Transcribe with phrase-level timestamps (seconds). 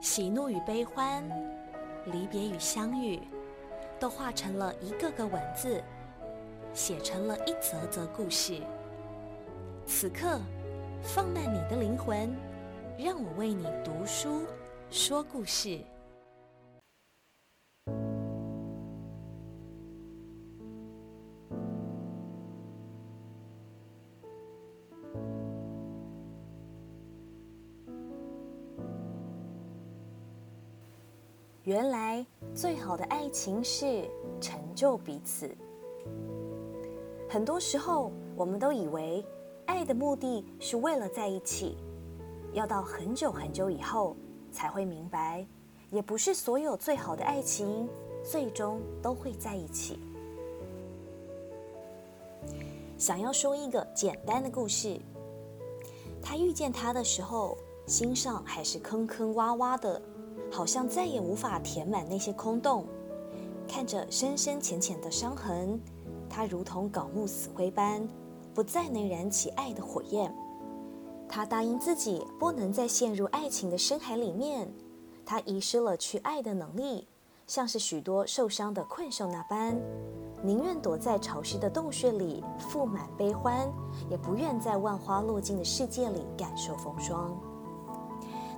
[0.00, 1.22] 喜怒与悲欢，
[2.06, 3.20] 离别与相遇，
[3.98, 5.82] 都化成了一个个文字，
[6.72, 8.62] 写成了一则则故事。
[9.84, 10.40] 此刻，
[11.02, 12.34] 放慢你的灵魂，
[12.98, 14.46] 让我为你读书，
[14.90, 15.78] 说故事。
[31.70, 34.02] 原来最好的爱情是
[34.40, 35.48] 成就彼此。
[37.28, 39.24] 很多时候，我们都以为
[39.66, 41.76] 爱的目的是为了在一起，
[42.54, 44.16] 要到很久很久以后
[44.50, 45.46] 才会明白，
[45.90, 47.88] 也不是所有最好的爱情
[48.24, 49.96] 最终都会在一起。
[52.98, 54.98] 想要说一个简单的故事，
[56.20, 57.56] 他遇见他的时候，
[57.86, 60.02] 心上还是坑坑洼洼的。
[60.50, 62.84] 好像再也无法填满那些空洞，
[63.68, 65.80] 看着深深浅浅的伤痕，
[66.28, 68.06] 他如同槁木死灰般，
[68.52, 70.34] 不再能燃起爱的火焰。
[71.28, 74.68] 他答应自己不能再陷入爱情的深海里面，
[75.24, 77.06] 他遗失了去爱的能力，
[77.46, 79.80] 像是许多受伤的困兽那般，
[80.42, 83.72] 宁愿躲在潮湿的洞穴里覆满悲欢，
[84.10, 87.38] 也不愿在万花落尽的世界里感受风霜。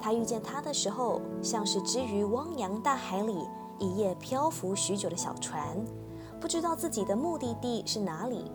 [0.00, 3.46] 他遇见他的时候，像是只于汪洋大海里
[3.78, 5.76] 一叶漂浮许久的小船，
[6.40, 8.50] 不知道自己的目的地是哪里。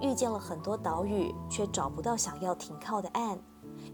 [0.00, 3.38] 遇见了很多岛屿，却找不到想要停靠的岸，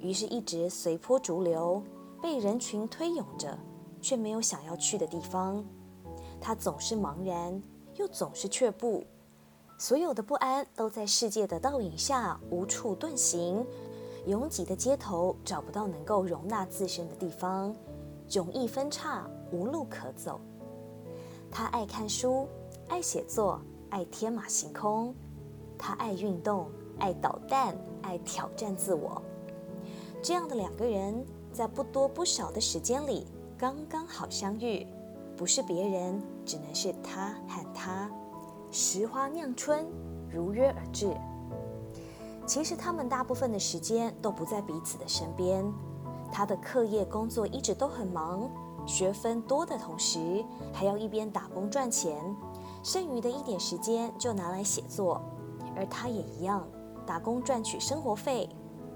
[0.00, 1.82] 于是一直随波逐流，
[2.22, 3.58] 被人群推涌着，
[4.00, 5.64] 却没有想要去的地方。
[6.40, 7.60] 他总是茫然，
[7.96, 9.04] 又总是却步，
[9.76, 13.66] 所有的不安都在世界的倒影下无处遁形。
[14.28, 17.74] 拥挤的街头找不到能够容纳自身的地方，
[18.28, 20.38] 迥异分岔，无路可走。
[21.50, 22.46] 他爱看书，
[22.88, 25.14] 爱写作，爱天马行空。
[25.78, 29.22] 他爱运动，爱捣蛋，爱挑战自我。
[30.22, 33.26] 这样的两个人，在不多不少的时间里
[33.56, 34.86] 刚刚好相遇，
[35.38, 38.10] 不是别人，只能是他和他。
[38.70, 39.86] 时花酿春，
[40.30, 41.16] 如约而至。
[42.48, 45.62] 其实他们大部分的时间都不在彼此的身边。
[46.32, 48.50] 他的课业工作一直都很忙，
[48.86, 50.42] 学分多的同时，
[50.72, 52.18] 还要一边打工赚钱，
[52.82, 55.20] 剩余的一点时间就拿来写作。
[55.76, 56.66] 而他也一样，
[57.06, 58.48] 打工赚取生活费，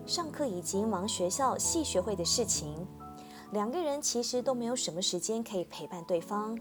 [0.07, 2.75] 上课以及忙学校系学会的事情。
[3.53, 6.59] 两个人其实都没有什么时间可以陪伴对方，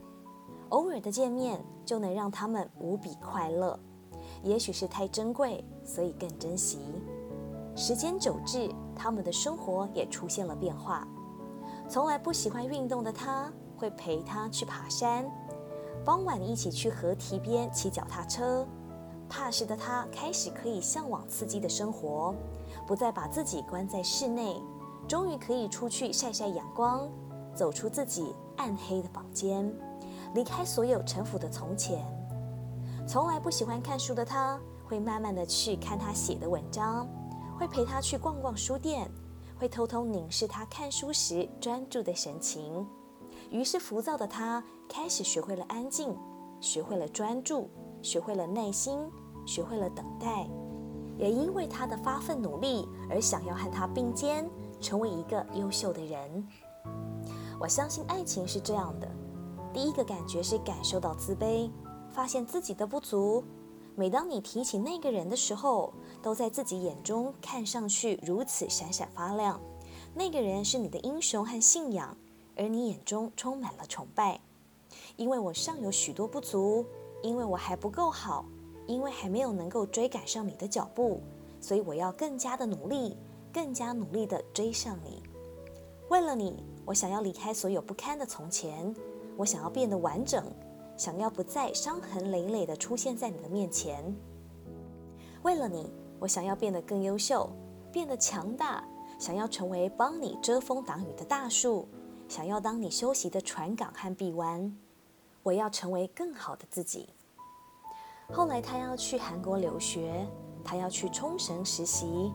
[0.69, 3.79] 偶尔的见面就能让他们无比快乐。
[4.43, 6.79] 也许是太珍贵，所以更珍惜。
[7.75, 11.07] 时间久滞，他们的生活也出现了变化。
[11.87, 15.25] 从来不喜欢运动的他，会陪他去爬山；
[16.03, 18.67] 傍晚一起去河堤边骑脚踏车。
[19.29, 22.35] 怕事的他开始可以向往刺激的生活，
[22.85, 24.61] 不再把自己关在室内，
[25.07, 27.07] 终于可以出去晒晒阳光，
[27.55, 29.73] 走出自己暗黑的房间，
[30.35, 32.05] 离开所有城府的从前。
[33.07, 37.07] 从来不喜欢看书的他，会慢慢的去看他写的文章，
[37.59, 39.09] 会陪他去逛逛书店，
[39.59, 42.87] 会偷偷凝视他看书时专注的神情。
[43.49, 46.15] 于是浮躁的他开始学会了安静，
[46.61, 47.69] 学会了专注，
[48.01, 48.97] 学会了耐心，
[49.45, 50.47] 学会了等待。
[51.17, 56.47] 也因为他的发奋努力而想要和他并肩，成为一个优秀的人。
[57.59, 59.07] 我相信爱情是这样的，
[59.73, 61.69] 第一个感觉是感受到自卑。
[62.13, 63.43] 发现自己的不足。
[63.95, 69.59] 每当你提起那个人的时候，都在自己眼中看上去如此闪闪发亮。
[70.13, 72.15] 那个人是你的英雄和信仰，
[72.55, 74.39] 而你眼中充满了崇拜。
[75.15, 76.85] 因为我尚有许多不足，
[77.21, 78.45] 因为我还不够好，
[78.87, 81.21] 因为还没有能够追赶上你的脚步，
[81.59, 83.17] 所以我要更加的努力，
[83.53, 85.21] 更加努力地追上你。
[86.09, 88.93] 为了你，我想要离开所有不堪的从前，
[89.37, 90.43] 我想要变得完整。
[91.01, 94.15] 想要不再伤痕累累地出现在你的面前，
[95.41, 97.49] 为了你，我想要变得更优秀，
[97.91, 98.83] 变得强大，
[99.17, 101.87] 想要成为帮你遮风挡雨的大树，
[102.27, 104.77] 想要当你休息的船港和臂弯。
[105.41, 107.09] 我要成为更好的自己。
[108.31, 110.27] 后来他要去韩国留学，
[110.63, 112.31] 他要去冲绳实习，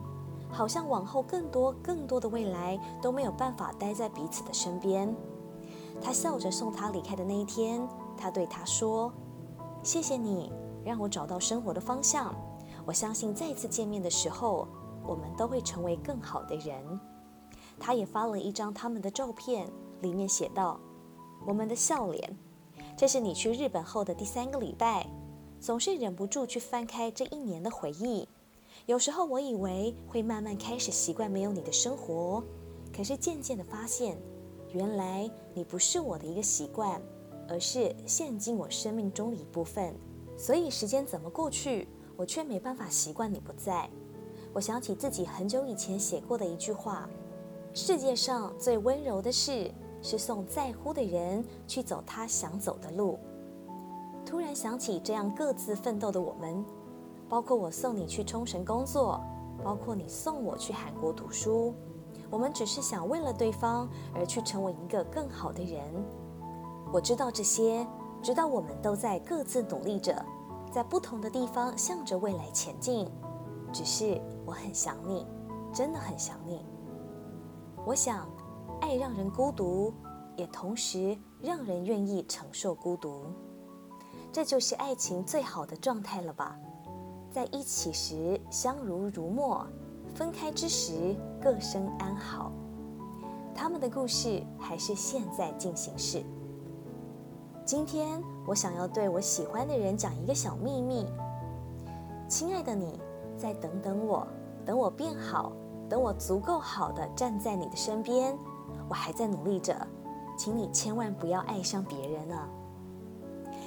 [0.51, 5.15] 好像往后更多更多的未来都没有办法待在彼此的身边。
[6.01, 7.87] 他笑着送他离开的那一天。
[8.17, 9.13] 他对他说
[9.83, 10.51] ：“谢谢你，
[10.83, 12.35] 让我找到生活的方向。
[12.85, 14.67] 我相信再次见面的时候，
[15.05, 16.99] 我们都会成为更好的人。”
[17.79, 19.69] 他也发了一张他们的照片，
[20.01, 20.79] 里面写道
[21.45, 22.35] ：“我们的笑脸，
[22.97, 25.07] 这是你去日本后的第三个礼拜，
[25.59, 28.27] 总是忍不住去翻开这一年的回忆。
[28.87, 32.43] 有时候我以为会慢慢开始习惯没有你的生活，
[32.95, 34.17] 可是渐渐的发现，
[34.71, 36.99] 原来你不是我的一个习惯，
[37.47, 39.95] 而是现今我生命中的一部分。
[40.37, 43.89] 所以时间怎么过去，我却没办法习惯你不在。”
[44.53, 47.09] 我想起自己很久以前写过的一句话
[47.73, 49.71] ：“世界上最温柔的事，
[50.01, 53.19] 是送在乎的人去走他想走的路。”
[54.25, 56.65] 突然想起这样各自奋斗的我们，
[57.29, 59.21] 包括我送你去冲绳工作，
[59.63, 61.73] 包括你送我去韩国读书，
[62.29, 65.81] 我们只是想为了对方而去成为一个更好的人。
[66.91, 67.85] 我知道这些，
[68.21, 70.25] 知道我们都在各自努力着，
[70.71, 73.09] 在不同的地方向着未来前进。
[73.73, 75.27] 只是我很想你，
[75.73, 76.65] 真的很想你。
[77.85, 78.27] 我想，
[78.79, 79.93] 爱让人孤独，
[80.37, 83.25] 也同时让人愿意承受孤独。
[84.31, 86.57] 这就是爱情最好的状态了吧？
[87.29, 89.67] 在一起时相濡如沫，
[90.15, 92.51] 分开之时各生安好。
[93.53, 96.23] 他们的故事还是现在进行式。
[97.67, 101.05] 今天我想要对我喜欢的人讲一个小秘密，
[102.29, 102.97] 亲爱的你。
[103.35, 104.25] 再等等我，
[104.65, 105.51] 等我变好，
[105.87, 108.35] 等我足够好的站在你的身边，
[108.89, 109.75] 我还在努力着，
[110.35, 112.49] 请你千万不要爱上别人啊！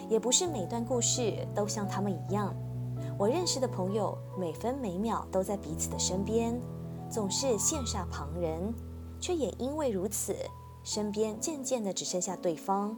[0.09, 2.53] 也不是每段故事都像他们一样，
[3.17, 6.61] 我认识的朋友每分每秒都在彼此的身边，
[7.09, 8.75] 总是羡煞旁人，
[9.21, 10.35] 却也因为如此，
[10.83, 12.97] 身边渐渐的只剩下对方，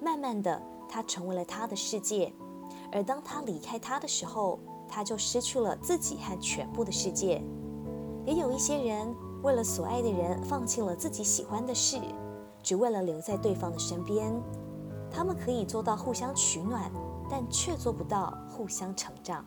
[0.00, 2.32] 慢慢的他成为了他的世界，
[2.92, 4.58] 而当他离开他的时候，
[4.88, 7.42] 他就失去了自己和全部的世界。
[8.24, 11.98] 也有一些人为了所爱的人放弃了自己喜欢的事，
[12.62, 14.32] 只为了留在对方的身边。
[15.10, 16.90] 他们可以做到互相取暖，
[17.30, 19.44] 但却做不到互相成长。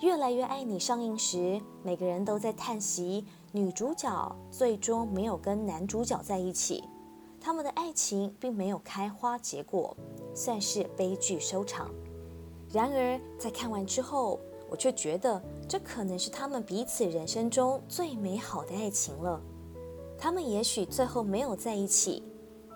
[0.00, 6.82] 越来越爱你上映时，每个人都在叹息，女主角最终没有跟男主角在一起，
[7.44, 9.96] 他们的爱情并没有开花结果，
[10.32, 11.90] 算是悲剧收场。
[12.70, 14.38] 然而，在看完之后，
[14.70, 19.42] 我却觉得这可能是他们彼此人生中最美好的爱情了。
[20.16, 22.22] 他们也许最后没有在一起。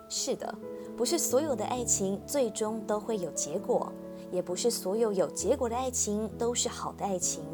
[0.08, 0.52] 是的，
[0.96, 3.92] 不是所有的爱情最终都会有结果，
[4.32, 7.44] 也不是所有有结果的爱情都是好的爱情。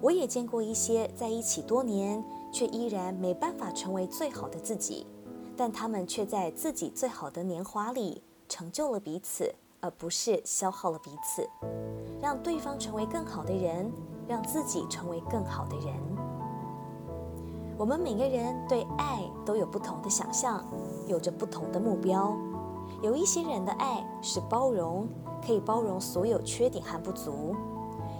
[0.00, 2.22] 我也见过一些在一起多年，
[2.52, 5.06] 却依然没办法成为最好的自己，
[5.56, 9.54] 但他们却在自己最好的年华里成就了彼此。
[9.80, 11.46] 而不是消耗了彼此，
[12.18, 13.92] 让对方成为更好的人，
[14.26, 15.94] 让自己成为更好的人。
[17.76, 20.64] 我们每个人对爱都有不同的想象，
[21.06, 22.34] 有着不同的目标。
[23.02, 25.06] 有一些人的爱是包容，
[25.46, 27.54] 可以包容所有缺点和不足；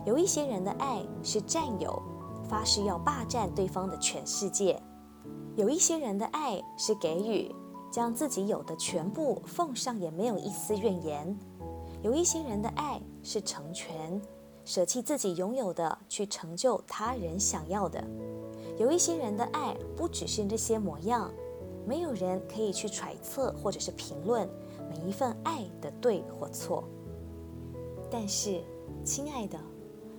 [0.05, 1.99] 有一些人的爱是占有，
[2.47, 4.77] 发誓要霸占对方的全世界；
[5.57, 7.55] 有一些人的爱是给予，
[7.91, 11.39] 将自己有的全部奉上，也没有一丝怨言。
[12.03, 14.21] 有一些人的爱是成全，
[14.65, 18.03] 舍弃自己拥有的去成就他人想要的；
[18.77, 21.31] 有一些人的爱不只是这些模样，
[21.87, 24.49] 没有人可以去揣测或者是评论
[24.91, 26.83] 每一份爱的对或错。
[28.11, 28.61] 但是，
[29.05, 29.59] 亲爱的，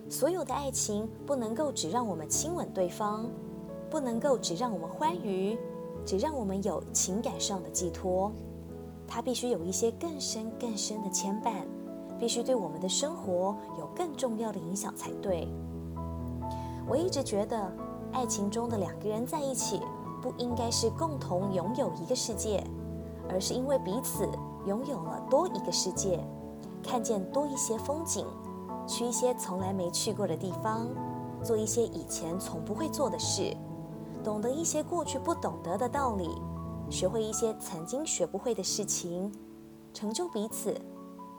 [0.10, 3.30] 所有的爱情不能够只让我们亲吻对方，
[3.90, 5.58] 不能够只让我们欢愉，
[6.06, 8.32] 只让我们有情感上的寄托。
[9.08, 11.64] 它必须有一些更深更深的牵绊，
[12.20, 15.48] 必须对我们的生活有更重要的影响才对。
[16.88, 17.72] 我一直觉得，
[18.12, 19.82] 爱情中的两个人在一起，
[20.22, 22.64] 不应该是共同拥有一个世界，
[23.30, 24.28] 而是因为彼此
[24.66, 26.20] 拥有了多一个世界，
[26.84, 28.26] 看见多一些风景，
[28.88, 30.88] 去一些从来没去过的地方，
[31.44, 33.56] 做一些以前从不会做的事，
[34.26, 36.42] 懂得一些过去不懂得的道理。
[36.90, 39.32] 学会一些曾经学不会的事情，
[39.94, 40.76] 成就彼此，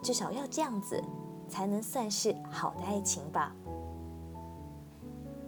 [0.03, 1.03] 至少要这样子，
[1.49, 3.55] 才能算是好的爱情吧。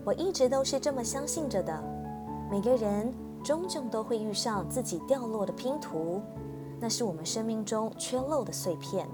[0.04, 1.82] 我一直都是这么相信着的。
[2.50, 6.20] 每个人终究都会遇上自己掉落的拼图，
[6.80, 9.08] 那是我们生命中缺漏的碎片。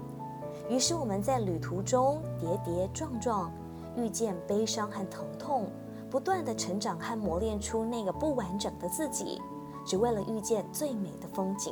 [0.69, 3.51] 于是我们在旅途中跌跌撞撞，
[3.97, 5.65] 遇见悲伤和疼痛，
[6.09, 9.41] 不断地成长和磨练出那个不完整的自己。
[9.85, 11.71] 只为了遇见最美的风景，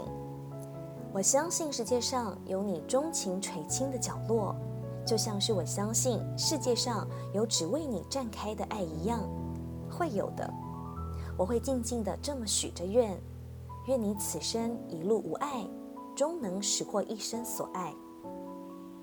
[1.12, 4.56] 我相信世界上有你钟情垂青的角落，
[5.04, 9.28] 就像是我相信世界上有只为你绽开的爱一样，
[9.90, 10.48] 会有的。
[11.36, 13.20] 我会静静地这么许着愿，
[13.88, 15.68] 愿你此生一路无碍，
[16.16, 17.92] 终能拾获一生所爱。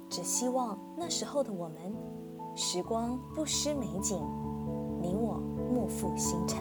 [0.09, 1.93] 只希望那时候的我们，
[2.55, 4.23] 时光不失美景，
[5.01, 5.41] 你我
[5.73, 6.59] 莫负星辰。